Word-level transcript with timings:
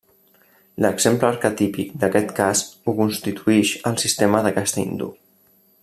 L'exemple 0.85 1.27
arquetípic 1.27 1.91
d'aquest 2.03 2.33
cas 2.39 2.63
ho 2.89 2.97
constituïx 3.01 3.75
el 3.91 4.01
sistema 4.07 4.43
de 4.49 4.57
casta 4.57 4.85
hindú. 4.87 5.13